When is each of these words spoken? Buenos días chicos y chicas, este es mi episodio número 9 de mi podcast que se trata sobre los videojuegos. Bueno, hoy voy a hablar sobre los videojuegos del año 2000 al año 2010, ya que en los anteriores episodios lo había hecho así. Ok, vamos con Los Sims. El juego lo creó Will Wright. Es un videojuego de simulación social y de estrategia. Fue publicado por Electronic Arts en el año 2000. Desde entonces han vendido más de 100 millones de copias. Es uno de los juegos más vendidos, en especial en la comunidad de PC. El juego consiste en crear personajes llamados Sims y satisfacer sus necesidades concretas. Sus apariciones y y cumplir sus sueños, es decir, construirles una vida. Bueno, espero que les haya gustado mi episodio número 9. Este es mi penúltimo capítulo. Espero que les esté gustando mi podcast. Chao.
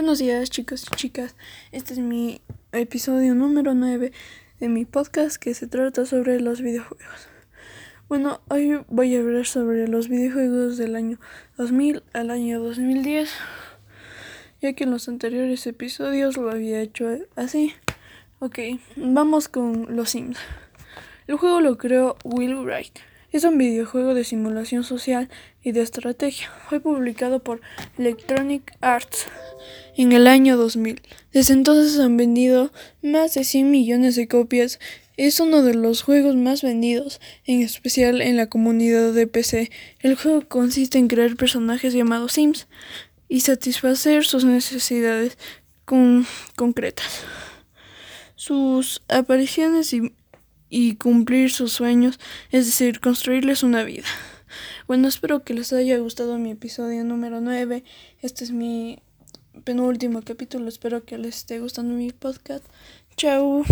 Buenos 0.00 0.18
días 0.18 0.48
chicos 0.48 0.86
y 0.90 0.96
chicas, 0.96 1.36
este 1.72 1.92
es 1.92 1.98
mi 1.98 2.40
episodio 2.72 3.34
número 3.34 3.74
9 3.74 4.12
de 4.58 4.68
mi 4.70 4.86
podcast 4.86 5.36
que 5.36 5.52
se 5.52 5.66
trata 5.66 6.06
sobre 6.06 6.40
los 6.40 6.62
videojuegos. 6.62 7.28
Bueno, 8.08 8.40
hoy 8.48 8.80
voy 8.88 9.14
a 9.14 9.20
hablar 9.20 9.44
sobre 9.44 9.86
los 9.88 10.08
videojuegos 10.08 10.78
del 10.78 10.96
año 10.96 11.18
2000 11.58 12.02
al 12.14 12.30
año 12.30 12.60
2010, 12.60 13.30
ya 14.62 14.72
que 14.72 14.84
en 14.84 14.90
los 14.90 15.06
anteriores 15.06 15.66
episodios 15.66 16.38
lo 16.38 16.50
había 16.50 16.80
hecho 16.80 17.06
así. 17.36 17.74
Ok, 18.38 18.58
vamos 18.96 19.50
con 19.50 19.94
Los 19.94 20.08
Sims. 20.08 20.38
El 21.26 21.36
juego 21.36 21.60
lo 21.60 21.76
creó 21.76 22.16
Will 22.24 22.56
Wright. 22.56 23.00
Es 23.32 23.44
un 23.44 23.58
videojuego 23.58 24.12
de 24.12 24.24
simulación 24.24 24.82
social 24.82 25.28
y 25.62 25.70
de 25.70 25.82
estrategia. 25.82 26.50
Fue 26.68 26.80
publicado 26.80 27.38
por 27.38 27.60
Electronic 27.96 28.72
Arts 28.80 29.26
en 29.96 30.10
el 30.10 30.26
año 30.26 30.56
2000. 30.56 31.00
Desde 31.32 31.54
entonces 31.54 32.00
han 32.00 32.16
vendido 32.16 32.72
más 33.02 33.34
de 33.34 33.44
100 33.44 33.70
millones 33.70 34.16
de 34.16 34.26
copias. 34.26 34.80
Es 35.16 35.38
uno 35.38 35.62
de 35.62 35.74
los 35.74 36.02
juegos 36.02 36.34
más 36.34 36.62
vendidos, 36.62 37.20
en 37.44 37.62
especial 37.62 38.20
en 38.20 38.36
la 38.36 38.48
comunidad 38.48 39.12
de 39.12 39.28
PC. 39.28 39.70
El 40.00 40.16
juego 40.16 40.48
consiste 40.48 40.98
en 40.98 41.06
crear 41.06 41.36
personajes 41.36 41.94
llamados 41.94 42.32
Sims 42.32 42.66
y 43.28 43.40
satisfacer 43.42 44.24
sus 44.24 44.44
necesidades 44.44 45.38
concretas. 46.56 47.22
Sus 48.34 49.02
apariciones 49.08 49.92
y 49.92 50.14
y 50.70 50.94
cumplir 50.94 51.50
sus 51.50 51.72
sueños, 51.72 52.18
es 52.50 52.64
decir, 52.66 53.00
construirles 53.00 53.62
una 53.62 53.84
vida. 53.84 54.06
Bueno, 54.88 55.06
espero 55.06 55.44
que 55.44 55.54
les 55.54 55.72
haya 55.72 55.98
gustado 55.98 56.36
mi 56.38 56.50
episodio 56.50 57.04
número 57.04 57.40
9. 57.40 57.84
Este 58.20 58.42
es 58.42 58.50
mi 58.50 58.98
penúltimo 59.62 60.22
capítulo. 60.22 60.68
Espero 60.68 61.04
que 61.04 61.18
les 61.18 61.36
esté 61.36 61.60
gustando 61.60 61.94
mi 61.94 62.10
podcast. 62.10 62.64
Chao. 63.16 63.62